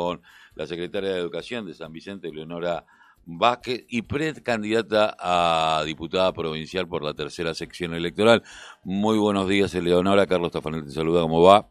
[0.00, 0.22] con
[0.54, 2.84] la secretaria de Educación de San Vicente, Leonora
[3.26, 8.42] Vázquez, y precandidata a diputada provincial por la tercera sección electoral.
[8.82, 10.26] Muy buenos días, Leonora.
[10.26, 11.68] Carlos Tafanel te saluda, ¿cómo va?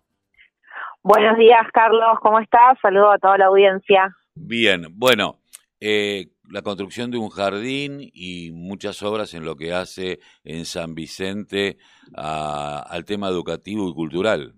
[1.01, 2.77] Buenos días, Carlos, ¿cómo estás?
[2.81, 4.15] Saludo a toda la audiencia.
[4.35, 5.39] Bien, bueno,
[5.79, 10.93] eh, la construcción de un jardín y muchas obras en lo que hace en San
[10.93, 11.77] Vicente
[12.13, 14.53] al tema educativo y cultural.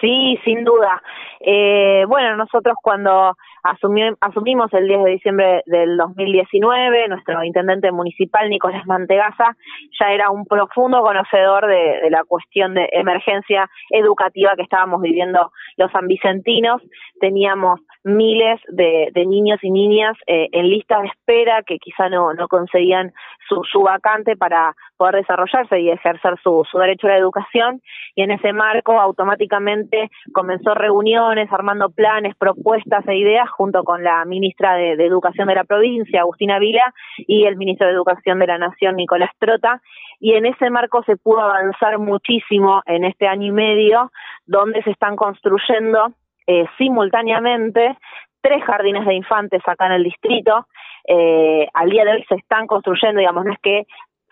[0.00, 1.02] Sí, sin duda.
[1.40, 8.86] Eh, bueno, nosotros cuando asumimos el 10 de diciembre del 2019, nuestro intendente municipal, Nicolás
[8.86, 9.56] Mantegaza,
[10.00, 15.92] ya era un profundo conocedor de, la cuestión de emergencia educativa que estábamos viviendo los
[15.92, 16.82] sanvicentinos.
[17.20, 22.48] Teníamos miles de, niños y niñas eh, en lista de espera que quizá no, no
[22.48, 23.12] conseguían
[23.48, 27.80] su, su vacante para poder desarrollarse y ejercer su, su derecho a la educación.
[28.14, 34.24] Y en ese marco automáticamente comenzó reuniones, armando planes, propuestas e ideas junto con la
[34.24, 38.58] ministra de, Educación de la provincia, Agustina Vila, y el ministro de Educación de la
[38.58, 39.80] Nación, Nicolás Trota.
[40.20, 44.12] Y en ese marco se pudo avanzar muchísimo en este año y medio,
[44.46, 46.12] donde se están construyendo
[46.52, 47.96] eh, simultáneamente
[48.42, 50.66] tres jardines de infantes acá en el distrito.
[51.08, 53.86] Eh, al día de hoy se están construyendo, digamos, no es que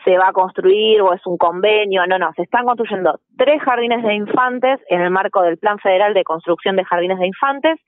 [0.05, 4.03] se va a construir o es un convenio, no, no, se están construyendo tres jardines
[4.03, 7.79] de infantes en el marco del Plan Federal de Construcción de Jardines de Infantes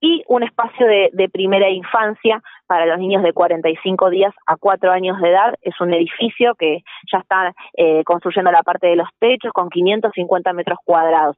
[0.00, 4.90] y un espacio de, de, primera infancia para los niños de 45 días a 4
[4.90, 5.54] años de edad.
[5.62, 10.52] Es un edificio que ya está eh, construyendo la parte de los techos con 550
[10.52, 11.36] metros cuadrados.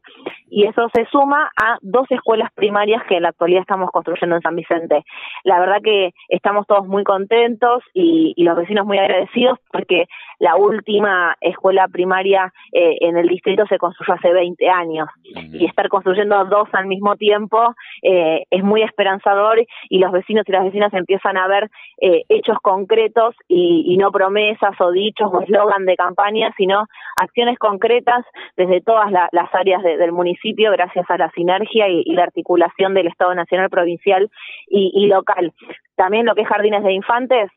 [0.50, 4.42] Y eso se suma a dos escuelas primarias que en la actualidad estamos construyendo en
[4.42, 5.04] San Vicente.
[5.44, 10.06] La verdad que estamos todos muy contentos y, y los vecinos muy agradecidos porque
[10.38, 15.88] la última escuela primaria eh, en el distrito se construyó hace 20 años y estar
[15.88, 20.92] construyendo dos al mismo tiempo eh, es muy esperanzador y los vecinos y las vecinas
[20.94, 26.52] empiezan a ver eh, hechos concretos y, no promesas o dichos o eslogan de campaña,
[26.56, 26.86] sino
[27.16, 28.24] acciones concretas
[28.56, 33.34] desde todas las áreas del municipio gracias a la sinergia y, la articulación del Estado
[33.34, 34.30] Nacional, Provincial
[34.68, 35.52] y local.
[35.96, 37.50] También lo que es jardines de infantes,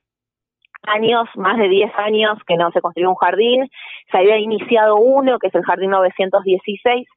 [0.83, 3.69] años, más de 10 años que no se construyó un jardín.
[4.11, 7.07] Se había iniciado uno, que es el Jardín 916,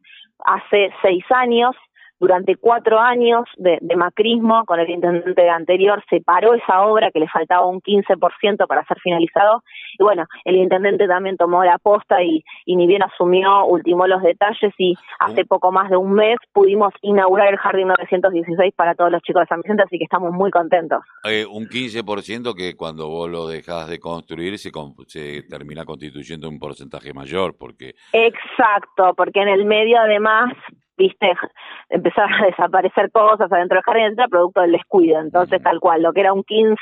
[0.44, 1.74] hace seis años
[2.20, 7.28] durante cuatro años de, macrismo con el intendente anterior se paró esa obra que le
[7.28, 9.62] faltaba un 15% para ser finalizado
[9.98, 14.72] y bueno, el intendente también tomó la posta y, ni bien asumió, ultimó los detalles
[14.78, 19.22] y hace poco más de un mes pudimos inaugurar el Jardín 916 para todos los
[19.22, 21.00] chicos de San Vicente, así que estamos muy contentos.
[21.24, 24.70] Eh, un 15% que cuando vos lo dejas de construir se,
[25.06, 27.94] se termina constituyendo un porcentaje mayor porque...
[28.12, 30.52] Exacto, porque en el medio además
[30.96, 31.32] viste,
[31.88, 35.20] empezar a desaparecer cosas adentro del jardín, etcétera, producto del descuido.
[35.20, 36.76] Entonces, tal cual, lo que era un 15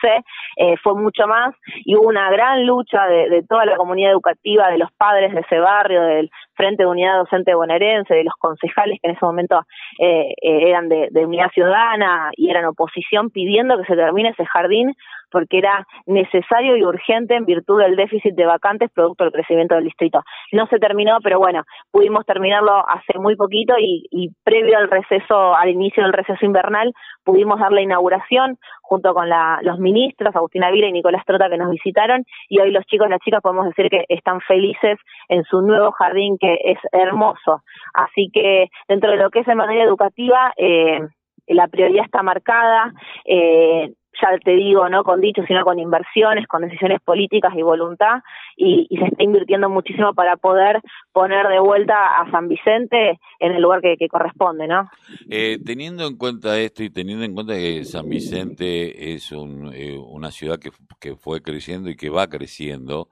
[0.57, 4.71] eh, fue mucho más y hubo una gran lucha de, de, toda la comunidad educativa,
[4.71, 8.99] de los padres de ese barrio, del Frente de Unidad Docente Bonaerense, de los concejales
[9.01, 9.63] que en ese momento
[9.99, 14.47] eh, eh, eran de, de Unidad Ciudadana y eran oposición, pidiendo que se termine ese
[14.47, 14.95] jardín
[15.33, 19.85] porque era necesario y urgente en virtud del déficit de vacantes producto del crecimiento del
[19.85, 20.23] distrito.
[20.53, 25.55] No se terminó, pero bueno, pudimos terminarlo hace muy poquito y, y previo al receso,
[25.55, 26.93] al inicio del receso invernal,
[27.25, 31.57] pudimos dar la inauguración junto con la, los ministros, Agustina Vila y Nicolás Trota, que
[31.57, 34.99] nos visitaron, y hoy los chicos y las chicas podemos decir que están felices
[35.29, 37.63] en su nuevo jardín, que es hermoso.
[37.95, 41.01] Así que dentro de lo que es en materia educativa, eh,
[41.47, 42.93] la prioridad está marcada.
[43.25, 48.21] Eh, ya te digo, no con dichos, sino con inversiones, con decisiones políticas y voluntad,
[48.57, 50.81] y, se está invirtiendo muchísimo para poder
[51.13, 54.91] poner de vuelta a San Vicente en el lugar que, corresponde, ¿no?
[55.31, 59.97] Eh, teniendo en cuenta esto y teniendo en cuenta que San Vicente es un, eh,
[59.97, 60.71] una ciudad que,
[61.01, 63.09] que, fue creciendo y que va creciendo,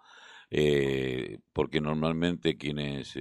[0.50, 3.16] eh, porque normalmente quienes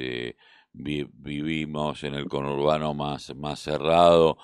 [0.74, 4.38] vivimos en el conurbano más, más cerrado,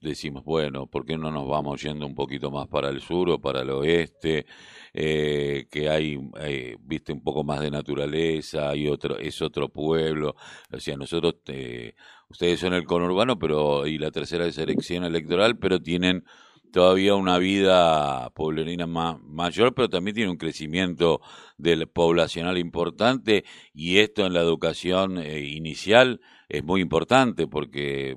[0.00, 3.40] decimos, bueno, ¿por qué no nos vamos yendo un poquito más para el sur o
[3.40, 4.46] para el oeste?
[4.94, 10.36] Eh, que hay, eh, viste, un poco más de naturaleza, hay otro, es otro pueblo.
[10.72, 11.94] O sea, nosotros, eh,
[12.28, 16.24] ustedes son el conurbano pero y la tercera selección electoral, pero tienen
[16.72, 21.20] todavía una vida pueblerina mayor, pero también tiene un crecimiento
[21.56, 28.16] del poblacional importante y esto en la educación eh, inicial es muy importante porque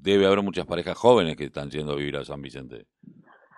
[0.00, 2.86] debe haber muchas parejas jóvenes que están yendo a vivir a San Vicente.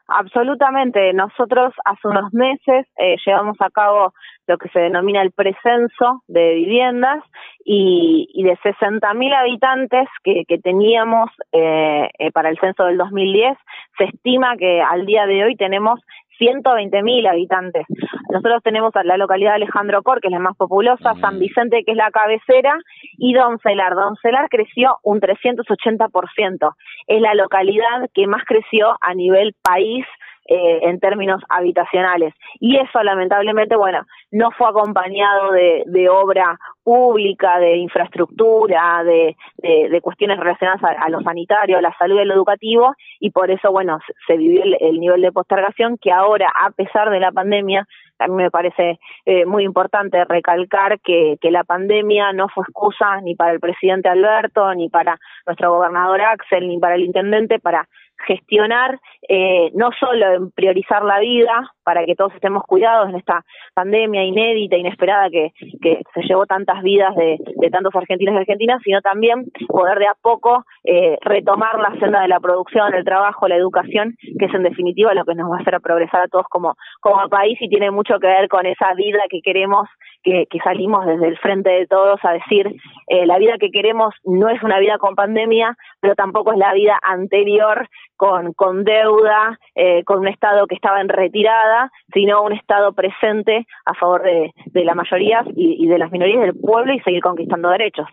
[0.07, 1.13] absolutamente.
[1.13, 4.13] Nosotros hace unos meses eh, llevamos a cabo
[4.47, 7.23] lo que se denomina el precenso de viviendas
[7.65, 13.57] y, y de 60.000 habitantes que, que teníamos eh, eh, para el censo del 2010,
[13.99, 16.01] se estima que al día de hoy tenemos
[16.43, 17.87] 120.000 habitantes.
[18.31, 21.85] Nosotros tenemos a la localidad de Alejandro Cor, que es la más populosa, San Vicente,
[21.85, 22.75] que es la cabecera,
[23.19, 23.95] y Doncelar.
[23.95, 26.75] Doncelar creció un 380%.
[27.07, 30.05] Es la localidad que más creció a nivel país
[30.47, 32.35] eh, en términos habitacionales.
[32.59, 40.01] Y eso, lamentablemente, bueno, no fue acompañado de, de obra pública, de infraestructura, de, de,
[40.01, 43.71] cuestiones relacionadas a, lo sanitario, a la salud y a lo educativo, y por eso,
[43.71, 47.87] bueno, se, vivió el, nivel de postergación que ahora, a pesar de la pandemia,
[48.19, 53.21] a mí me parece eh, muy importante recalcar que, que la pandemia no fue excusa
[53.21, 57.89] ni para el presidente Alberto, ni para nuestro gobernador Axel, ni para el intendente para
[58.27, 58.99] gestionar
[59.29, 64.25] eh, no solo en priorizar la vida para que todos estemos cuidados en esta pandemia
[64.25, 69.01] inédita, inesperada que, que se llevó tantas vidas de, de, tantos argentinos y argentinas, sino
[69.01, 73.57] también poder de a poco eh, retomar la senda de la producción, el trabajo, la
[73.57, 76.75] educación, que es en definitiva lo que nos va a hacer progresar a todos como,
[77.01, 79.89] como país y tiene mucho que ver con esa vida que queremos,
[80.23, 82.75] que, que salimos desde el frente de todos a decir,
[83.07, 86.73] eh, la vida que queremos no es una vida con pandemia, pero tampoco es la
[86.73, 92.53] vida anterior con, con deuda, eh, con un Estado que estaba en retirada, sino un
[92.53, 96.93] Estado presente a favor de, de la mayoría y, y, de las minorías del pueblo
[96.93, 98.07] y seguir conquistando derechos.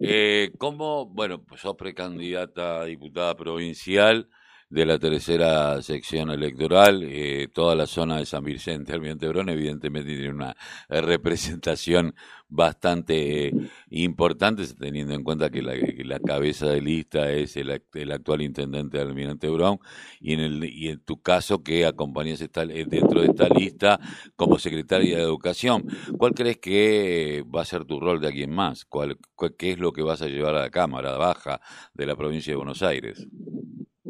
[0.00, 4.28] Eh, ¿Cómo, bueno, pues sos precandidata a diputada provincial?
[4.74, 7.04] De la tercera sección electoral.
[7.04, 10.56] Eh, toda la zona de San Vicente, Almirante evidentemente tiene una
[10.88, 12.12] representación
[12.48, 13.52] bastante
[13.90, 19.48] importante, teniendo en cuenta que la, cabeza de lista es el, actual intendente de Almirante
[19.48, 19.78] Brown,
[20.20, 24.00] y en, el, y en tu caso que acompañas esta, eh, dentro de esta lista
[24.34, 25.86] como secretaria de Educación.
[26.18, 28.84] ¿Cuál crees que va a ser tu rol de aquí en más?
[28.84, 29.18] ¿Cuál,
[29.56, 31.60] ¿Qué es lo que vas a llevar a la Cámara Baja
[31.94, 33.28] de la provincia de Buenos Aires?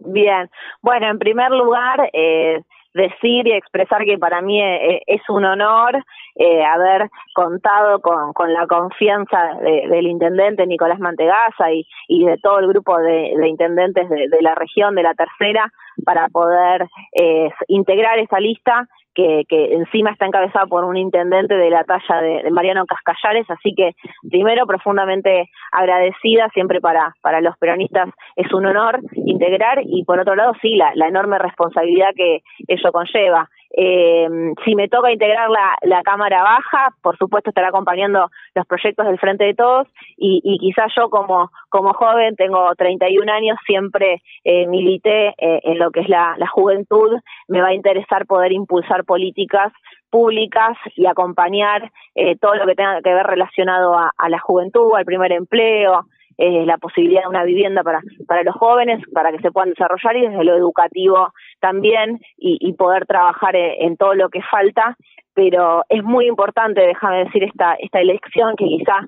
[0.05, 0.51] Bien,
[0.83, 2.61] bueno, en primer lugar, eh,
[2.95, 5.97] decir y expresar que para mí eh, es un honor
[6.37, 12.61] eh, haber contado con, con la confianza del intendente Nicolás Mantegaza y, y de todo
[12.61, 15.71] el grupo de, de intendentes de, de, la región, de la tercera,
[16.05, 21.71] para poder eh, integrar esa lista que, que, encima está encabezada por un intendente de
[21.71, 23.93] la talla de, Mariano Cascallares, así que
[24.29, 30.35] primero profundamente agradecida, siempre para, para los peronistas es un honor integrar y por otro
[30.35, 33.49] lado sí, la, la enorme responsabilidad que ello conlleva.
[33.76, 34.29] Eh,
[34.65, 39.44] si me toca integrar la, Cámara Baja, por supuesto estará acompañando los proyectos del Frente
[39.44, 45.35] de Todos y, y quizás yo como, como joven, tengo 31 años, siempre eh, milité
[45.38, 47.19] eh, en lo que es la, juventud,
[47.49, 49.73] me va a interesar poder impulsar políticas
[50.11, 55.05] públicas y acompañar eh, todo lo que tenga que ver relacionado a la juventud, al
[55.05, 56.06] primer empleo,
[56.39, 60.29] la posibilidad de una vivienda para, para los jóvenes, para que se puedan desarrollar y
[60.29, 64.97] desde lo educativo también y, poder trabajar en, todo lo que falta.
[65.35, 69.01] Pero es muy importante, déjame decir, esta, esta elección que quizá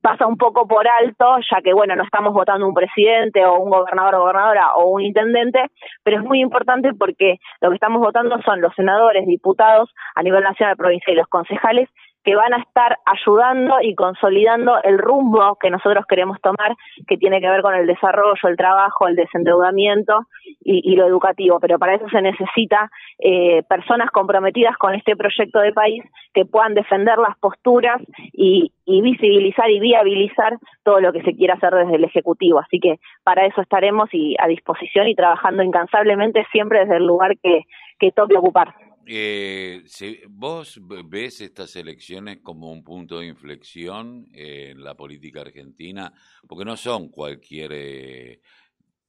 [0.00, 3.70] pasa un poco por alto, ya que, bueno, no estamos votando un presidente o un
[3.70, 5.66] gobernador o gobernadora o un intendente,
[6.02, 10.42] pero es muy importante porque lo que estamos votando son los senadores, diputados a nivel
[10.42, 11.88] nacional, provincial y los concejales
[12.24, 16.76] que van a estar ayudando y consolidando el rumbo que nosotros queremos tomar,
[17.06, 20.26] que tiene que ver con el desarrollo, el trabajo, el desendeudamiento
[20.60, 21.58] y, lo educativo.
[21.60, 26.74] Pero para eso se necesita eh, personas comprometidas con este proyecto de país que puedan
[26.74, 31.96] defender las posturas y, y visibilizar y viabilizar todo lo que se quiera hacer desde
[31.96, 32.58] el Ejecutivo.
[32.58, 37.38] Así que para eso estaremos y a disposición y trabajando incansablemente siempre desde el lugar
[37.42, 37.62] que,
[37.98, 38.74] que toque ocupar.
[39.12, 46.12] Eh, si ¿Vos ves estas elecciones como un punto de inflexión en la política argentina?
[46.46, 48.40] Porque no son cualquier eh,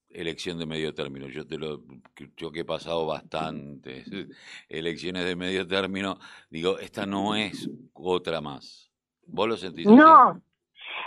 [0.10, 1.28] elección de medio término.
[1.28, 1.84] Yo te lo,
[2.36, 4.08] yo que he pasado bastantes
[4.70, 6.18] elecciones de medio término,
[6.50, 8.92] digo, esta no es otra más.
[9.28, 9.86] ¿Vos lo sentís?
[9.86, 10.42] No.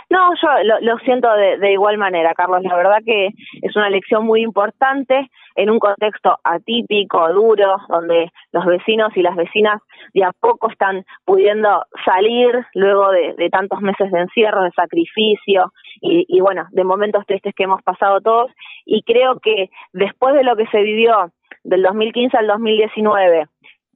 [0.09, 2.61] No, yo lo, siento de, de, igual manera, Carlos.
[2.63, 3.29] La verdad que
[3.61, 9.35] es una elección muy importante en un contexto atípico, duro, donde los vecinos y las
[9.35, 9.81] vecinas
[10.13, 15.71] de a poco están pudiendo salir luego de, tantos meses de encierro, de sacrificio
[16.01, 18.51] y bueno, de momentos tristes que hemos pasado todos.
[18.85, 21.31] Y creo que después de lo que se vivió
[21.63, 23.47] del 2015 al 2019,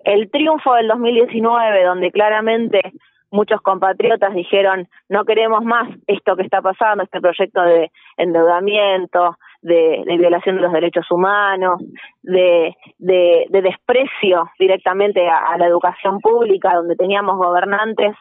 [0.06, 2.94] el triunfo del 2019, donde claramente
[3.32, 10.04] muchos compatriotas dijeron no queremos más esto que está pasando, este proyecto de endeudamiento, de,
[10.18, 11.82] violación de los derechos humanos,
[12.22, 18.16] de, de, desprecio directamente a, la educación pública, donde teníamos gobernantes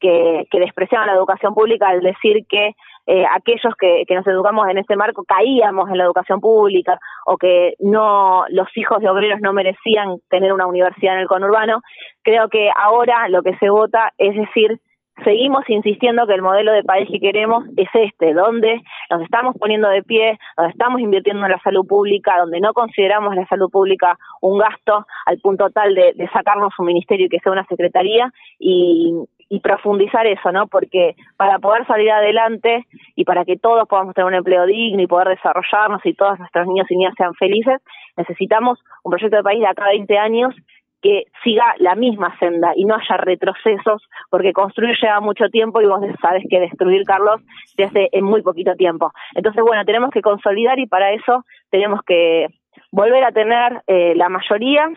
[0.00, 2.74] que, que despreciaban la educación pública al decir que
[3.06, 7.36] eh, aquellos que, que nos educamos en este marco caíamos en la educación pública o
[7.36, 11.80] que no los hijos de obreros no merecían tener una universidad en el conurbano,
[12.22, 14.80] creo que ahora lo que se vota es decir
[15.24, 18.80] seguimos insistiendo que el modelo de país que queremos es este, donde
[19.10, 23.34] nos estamos poniendo de pie, donde estamos invirtiendo en la salud pública, donde no consideramos
[23.34, 27.52] la salud pública un gasto al punto tal de, sacarnos un ministerio y que sea
[27.52, 29.14] una secretaría y,
[29.52, 30.66] y profundizar eso, ¿no?
[30.66, 35.06] Porque para poder salir adelante y para que todos podamos tener un empleo digno y
[35.06, 37.82] poder desarrollarnos y todos nuestros niños y niñas sean felices,
[38.16, 40.54] necesitamos un proyecto de país de acá a 20 años
[41.02, 45.86] que siga la misma senda y no haya retrocesos, porque construir lleva mucho tiempo y
[45.86, 47.42] vos sabes que destruir, Carlos,
[47.76, 49.12] se hace en muy poquito tiempo.
[49.34, 52.46] Entonces, bueno, tenemos que consolidar y para eso tenemos que
[52.90, 54.88] volver a tener eh, la mayoría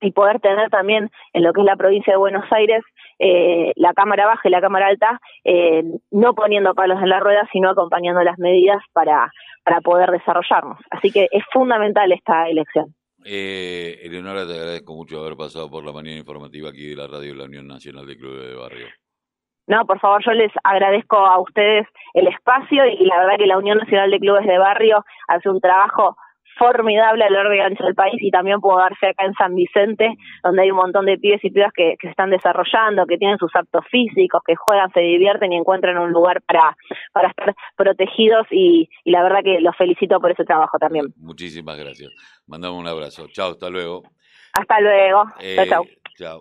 [0.00, 2.84] y poder tener también en lo que es la provincia de Buenos Aires
[3.18, 7.48] eh, la cámara baja y la cámara alta eh, no poniendo palos en la rueda
[7.52, 9.30] sino acompañando las medidas para
[9.64, 10.78] para poder desarrollarnos.
[10.90, 12.94] Así que es fundamental esta elección.
[13.24, 17.32] Eh, Eleonora te agradezco mucho haber pasado por la mañana informativa aquí de la radio
[17.32, 18.86] de la Unión Nacional de Clubes de Barrio.
[19.66, 23.58] No, por favor, yo les agradezco a ustedes el espacio y la verdad que la
[23.58, 26.16] Unión Nacional de Clubes de Barrio hace un trabajo
[26.58, 29.54] formidable a lo largo y ancho del país y también puedo darse acá en San
[29.54, 33.38] Vicente, donde hay un montón de pibes y pibas que, se están desarrollando, que tienen
[33.38, 36.76] sus actos físicos, que juegan, se divierten y encuentran un lugar para,
[37.12, 41.06] para estar protegidos y, y la verdad que los felicito por ese trabajo también.
[41.16, 42.10] Muchísimas gracias.
[42.46, 43.26] Mandamos un abrazo.
[43.28, 44.02] Chao, hasta luego.
[44.52, 45.24] Hasta luego.
[45.56, 45.84] chao, chao.
[46.16, 46.36] Chao.